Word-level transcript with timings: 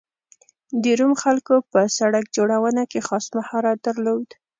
د 0.83 0.85
روم 0.99 1.13
خلکو 1.23 1.55
په 1.71 1.81
سړک 1.97 2.25
جوړونه 2.37 2.83
کې 2.91 2.99
خاص 3.07 3.25
مهارت 3.37 3.77
درلود 3.87 4.27